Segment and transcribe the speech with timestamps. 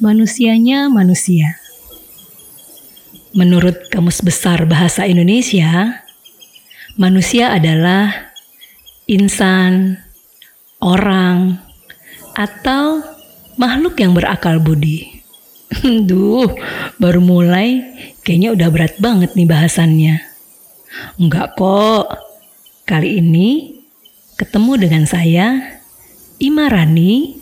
[0.00, 1.60] manusianya manusia.
[3.36, 6.02] Menurut Kamus Besar Bahasa Indonesia,
[6.96, 8.32] manusia adalah
[9.04, 10.00] insan,
[10.80, 11.60] orang,
[12.32, 13.04] atau
[13.60, 15.20] makhluk yang berakal budi.
[16.08, 16.48] Duh,
[16.96, 17.84] baru mulai
[18.24, 20.16] kayaknya udah berat banget nih bahasannya.
[21.20, 22.08] Enggak kok,
[22.88, 23.78] kali ini
[24.34, 25.78] ketemu dengan saya,
[26.40, 27.39] Imarani,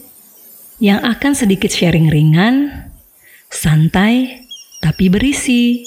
[0.79, 2.91] yang akan sedikit sharing ringan,
[3.51, 4.47] santai,
[4.79, 5.83] tapi berisi.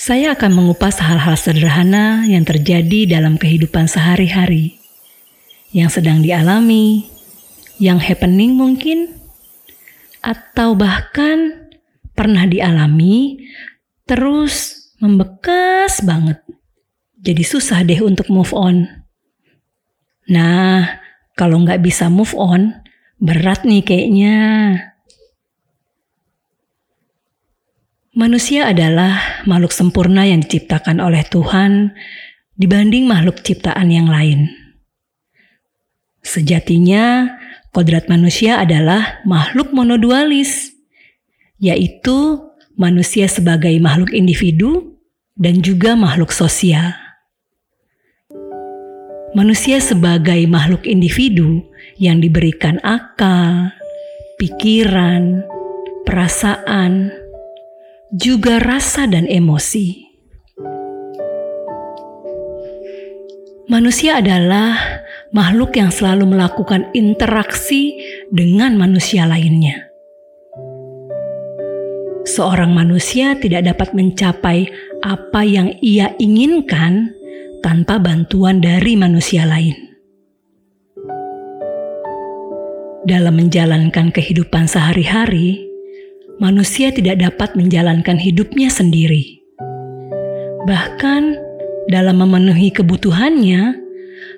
[0.00, 4.80] Saya akan mengupas hal-hal sederhana yang terjadi dalam kehidupan sehari-hari,
[5.76, 7.04] yang sedang dialami,
[7.76, 9.12] yang happening mungkin,
[10.24, 11.68] atau bahkan
[12.16, 13.44] pernah dialami,
[14.08, 16.40] terus membekas banget.
[17.20, 18.88] Jadi susah deh untuk move on.
[20.32, 20.99] Nah,
[21.40, 22.76] kalau nggak bisa move on,
[23.16, 24.36] berat nih kayaknya.
[28.12, 31.96] Manusia adalah makhluk sempurna yang diciptakan oleh Tuhan
[32.60, 34.52] dibanding makhluk ciptaan yang lain.
[36.20, 37.32] Sejatinya,
[37.72, 40.76] kodrat manusia adalah makhluk monodualis,
[41.56, 42.36] yaitu
[42.76, 45.00] manusia sebagai makhluk individu
[45.40, 46.92] dan juga makhluk sosial.
[49.30, 51.62] Manusia sebagai makhluk individu
[52.02, 53.70] yang diberikan akal,
[54.42, 55.46] pikiran,
[56.02, 57.14] perasaan,
[58.10, 60.02] juga rasa dan emosi.
[63.70, 64.74] Manusia adalah
[65.30, 68.02] makhluk yang selalu melakukan interaksi
[68.34, 69.86] dengan manusia lainnya.
[72.26, 74.66] Seorang manusia tidak dapat mencapai
[75.06, 77.14] apa yang ia inginkan
[77.60, 79.76] tanpa bantuan dari manusia lain.
[83.04, 85.64] Dalam menjalankan kehidupan sehari-hari,
[86.40, 89.40] manusia tidak dapat menjalankan hidupnya sendiri.
[90.68, 91.22] Bahkan
[91.88, 93.76] dalam memenuhi kebutuhannya,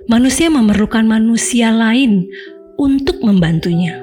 [0.07, 2.27] manusia memerlukan manusia lain
[2.79, 3.99] untuk membantunya.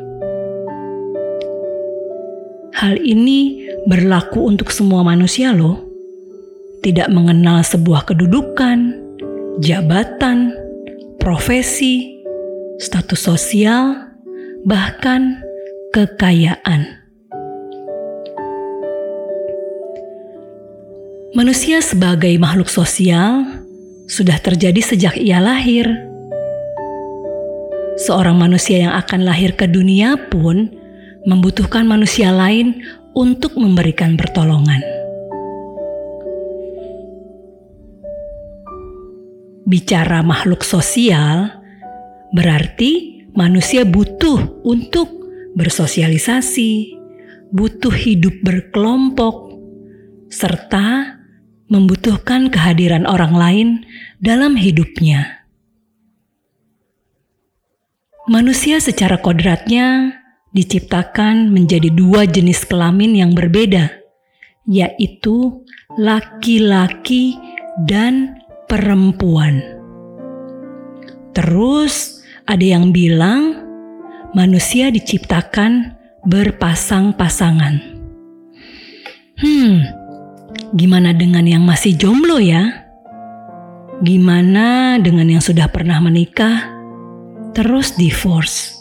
[2.79, 5.83] Hal ini berlaku untuk semua manusia, loh.
[6.79, 9.08] Tidak mengenal sebuah kedudukan,
[9.59, 10.55] jabatan,
[11.19, 12.23] profesi,
[12.79, 14.15] status sosial,
[14.63, 15.43] bahkan
[15.91, 16.95] kekayaan.
[21.35, 23.45] Manusia sebagai makhluk sosial
[24.07, 25.85] sudah terjadi sejak ia lahir.
[27.99, 30.71] Seorang manusia yang akan lahir ke dunia pun
[31.27, 32.79] membutuhkan manusia lain
[33.11, 34.98] untuk memberikan pertolongan.
[39.69, 41.61] Bicara makhluk sosial
[42.33, 45.05] berarti manusia butuh untuk
[45.53, 46.97] bersosialisasi,
[47.53, 49.53] butuh hidup berkelompok,
[50.33, 51.21] serta
[51.69, 53.67] membutuhkan kehadiran orang lain
[54.17, 55.45] dalam hidupnya.
[58.25, 60.17] Manusia secara kodratnya
[60.53, 63.89] diciptakan menjadi dua jenis kelamin yang berbeda,
[64.65, 65.65] yaitu
[65.97, 67.37] laki-laki
[67.85, 68.37] dan
[68.69, 69.65] perempuan.
[71.33, 73.57] Terus, ada yang bilang
[74.37, 77.97] manusia diciptakan berpasang-pasangan.
[79.39, 79.99] Hmm,
[80.69, 82.85] Gimana dengan yang masih jomblo ya?
[84.05, 86.69] Gimana dengan yang sudah pernah menikah
[87.57, 88.77] terus divorce?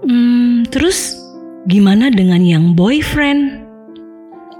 [0.00, 1.12] Hmm, terus
[1.68, 3.60] gimana dengan yang boyfriend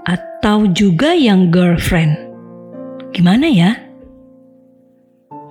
[0.05, 2.30] atau juga yang girlfriend?
[3.11, 3.75] Gimana ya?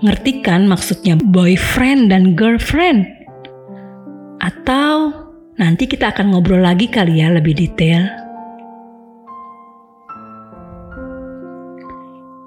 [0.00, 3.04] Ngerti kan maksudnya boyfriend dan girlfriend?
[4.40, 5.12] Atau
[5.60, 8.08] nanti kita akan ngobrol lagi kali ya lebih detail.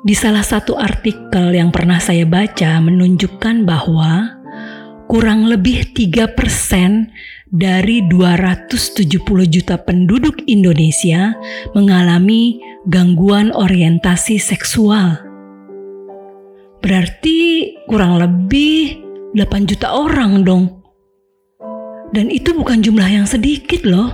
[0.01, 4.41] Di salah satu artikel yang pernah saya baca menunjukkan bahwa
[5.05, 6.33] kurang lebih 3%
[7.53, 11.37] dari 270 juta penduduk Indonesia
[11.77, 12.57] mengalami
[12.89, 15.21] gangguan orientasi seksual.
[16.81, 18.97] Berarti kurang lebih
[19.37, 20.81] 8 juta orang dong.
[22.09, 24.09] Dan itu bukan jumlah yang sedikit loh.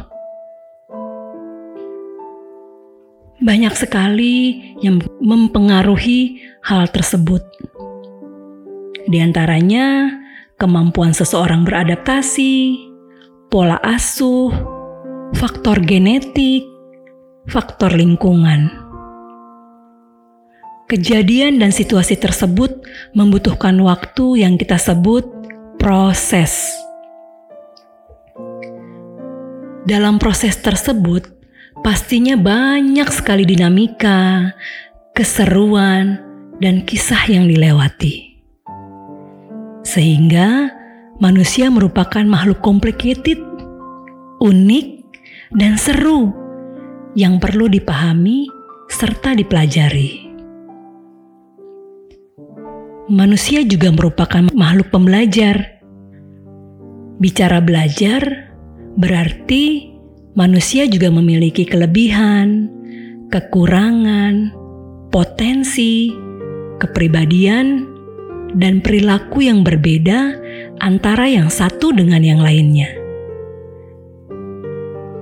[3.40, 7.40] Banyak sekali yang mempengaruhi hal tersebut.
[9.08, 10.12] Di antaranya,
[10.60, 12.89] kemampuan seseorang beradaptasi,
[13.50, 14.54] pola asuh,
[15.34, 16.70] faktor genetik,
[17.50, 18.70] faktor lingkungan.
[20.86, 22.86] Kejadian dan situasi tersebut
[23.18, 25.26] membutuhkan waktu yang kita sebut
[25.82, 26.70] proses.
[29.86, 31.26] Dalam proses tersebut,
[31.82, 34.54] pastinya banyak sekali dinamika,
[35.18, 36.22] keseruan,
[36.62, 38.46] dan kisah yang dilewati.
[39.82, 40.79] Sehingga
[41.20, 43.40] manusia merupakan makhluk complicated,
[44.40, 44.88] unik,
[45.52, 46.32] dan seru
[47.14, 48.48] yang perlu dipahami
[48.88, 50.32] serta dipelajari.
[53.12, 55.82] Manusia juga merupakan makhluk pembelajar.
[57.20, 58.54] Bicara belajar
[58.96, 59.92] berarti
[60.40, 62.70] manusia juga memiliki kelebihan,
[63.28, 64.54] kekurangan,
[65.12, 66.14] potensi,
[66.80, 67.90] kepribadian,
[68.56, 70.38] dan perilaku yang berbeda
[70.80, 72.90] antara yang satu dengan yang lainnya.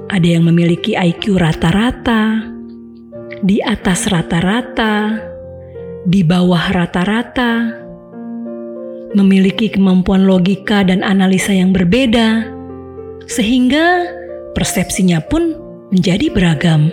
[0.08, 2.48] Ada yang memiliki IQ rata-rata,
[3.44, 5.20] di atas rata-rata,
[6.08, 7.76] di bawah rata-rata,
[9.14, 12.48] memiliki kemampuan logika dan analisa yang berbeda,
[13.28, 14.08] sehingga
[14.56, 15.54] persepsinya pun
[15.92, 16.90] menjadi beragam.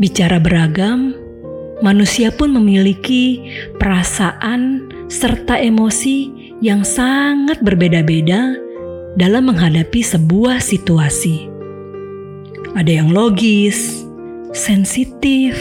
[0.00, 1.12] Bicara beragam,
[1.80, 3.40] manusia pun memiliki
[3.80, 6.30] perasaan serta emosi
[6.60, 8.56] yang sangat berbeda-beda
[9.16, 11.48] dalam menghadapi sebuah situasi.
[12.76, 14.06] Ada yang logis,
[14.54, 15.56] sensitif,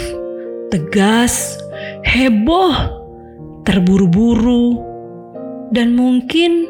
[0.69, 1.57] tegas,
[2.05, 2.75] heboh,
[3.65, 4.77] terburu-buru,
[5.73, 6.69] dan mungkin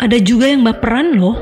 [0.00, 1.36] ada juga yang baperan loh.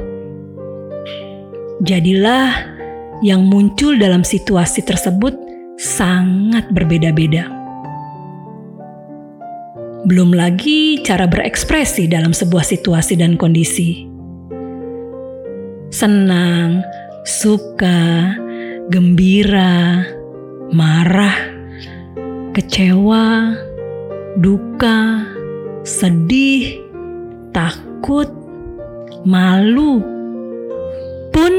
[1.82, 2.74] Jadilah
[3.22, 5.51] yang muncul dalam situasi tersebut
[5.82, 7.50] sangat berbeda-beda.
[10.06, 14.06] Belum lagi cara berekspresi dalam sebuah situasi dan kondisi.
[15.90, 16.86] Senang,
[17.26, 18.34] suka,
[18.90, 20.06] gembira,
[20.70, 21.38] marah,
[22.54, 23.58] kecewa,
[24.38, 25.26] duka,
[25.82, 26.78] sedih,
[27.50, 28.30] takut,
[29.26, 30.02] malu,
[31.34, 31.52] pun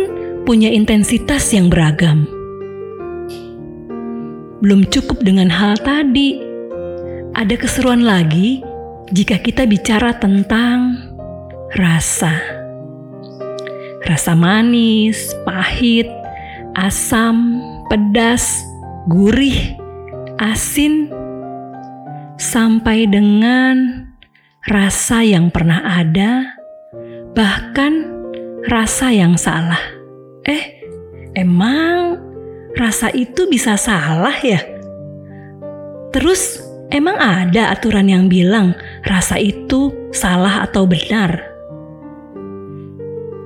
[0.44, 2.33] punya intensitas yang beragam.
[4.64, 6.40] Belum cukup dengan hal tadi,
[7.36, 8.64] ada keseruan lagi
[9.12, 11.04] jika kita bicara tentang
[11.76, 12.32] rasa.
[14.08, 16.08] Rasa manis, pahit,
[16.80, 17.60] asam,
[17.92, 18.64] pedas,
[19.12, 19.76] gurih,
[20.40, 21.12] asin,
[22.40, 24.08] sampai dengan
[24.64, 26.56] rasa yang pernah ada,
[27.36, 28.08] bahkan
[28.72, 29.92] rasa yang salah.
[30.48, 30.88] Eh,
[31.36, 32.32] emang
[32.74, 34.62] rasa itu bisa salah ya?
[36.14, 36.62] Terus,
[36.94, 41.42] emang ada aturan yang bilang rasa itu salah atau benar?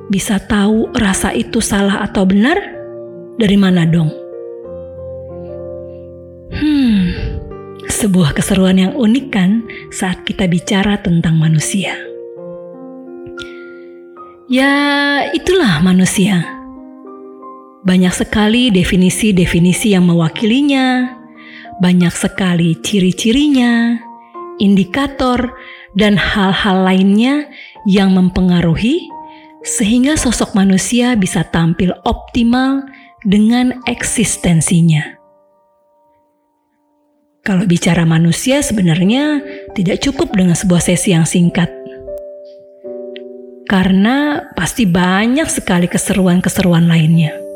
[0.07, 2.59] Bisa tahu rasa itu salah atau benar?
[3.37, 4.09] Dari mana dong?
[6.51, 7.11] Hmm,
[7.85, 11.93] sebuah keseruan yang unik kan saat kita bicara tentang manusia.
[14.47, 16.56] Ya, itulah manusia.
[17.87, 21.15] Banyak sekali definisi-definisi yang mewakilinya,
[21.79, 23.95] banyak sekali ciri-cirinya,
[24.59, 25.55] indikator,
[25.95, 27.47] dan hal-hal lainnya
[27.87, 29.07] yang mempengaruhi
[29.63, 32.83] sehingga sosok manusia bisa tampil optimal
[33.23, 35.15] dengan eksistensinya.
[37.47, 39.39] Kalau bicara manusia, sebenarnya
[39.71, 41.71] tidak cukup dengan sebuah sesi yang singkat,
[43.71, 47.46] karena pasti banyak sekali keseruan-keseruan lainnya,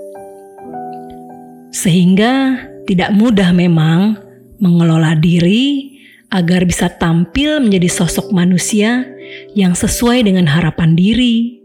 [1.72, 4.20] sehingga tidak mudah memang
[4.60, 5.96] mengelola diri
[6.32, 9.04] agar bisa tampil menjadi sosok manusia
[9.56, 11.60] yang sesuai dengan harapan diri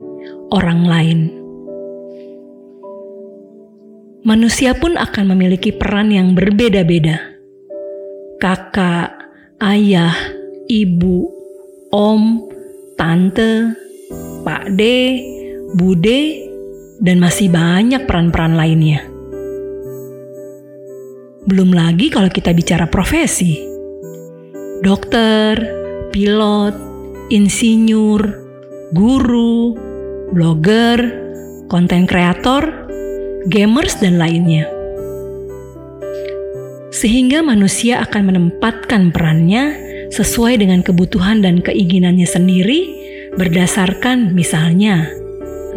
[0.51, 1.47] orang lain
[4.27, 7.23] manusia pun akan memiliki peran yang berbeda-beda.
[8.43, 9.15] Kakak,
[9.63, 10.13] ayah,
[10.67, 11.31] ibu,
[11.95, 12.43] om,
[12.99, 13.71] tante,
[14.43, 14.83] pak D,
[15.79, 16.21] bude,
[16.99, 19.16] dan masih banyak peran-peran lainnya.
[21.47, 23.63] Belum lagi kalau kita bicara profesi.
[24.83, 25.55] Dokter,
[26.11, 26.75] pilot,
[27.31, 28.23] insinyur,
[28.91, 29.79] guru,
[30.35, 30.99] blogger,
[31.71, 32.91] konten kreator,
[33.47, 34.67] gamers, dan lainnya.
[36.91, 39.79] Sehingga manusia akan menempatkan perannya
[40.11, 42.81] sesuai dengan kebutuhan dan keinginannya sendiri
[43.39, 45.07] berdasarkan misalnya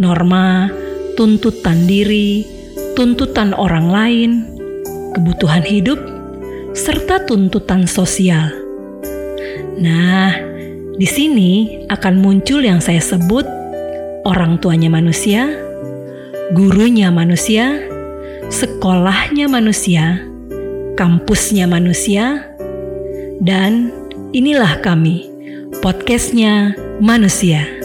[0.01, 0.73] norma,
[1.13, 2.41] tuntutan diri,
[2.97, 4.31] tuntutan orang lain,
[5.15, 5.99] kebutuhan hidup,
[6.75, 8.51] serta tuntutan sosial.
[9.79, 10.35] Nah,
[10.99, 13.47] di sini akan muncul yang saya sebut
[14.27, 15.47] orang tuanya manusia,
[16.51, 17.79] gurunya manusia,
[18.51, 20.19] sekolahnya manusia,
[20.99, 22.43] kampusnya manusia,
[23.39, 23.95] dan
[24.35, 25.31] inilah kami,
[25.79, 27.78] podcastnya manusia.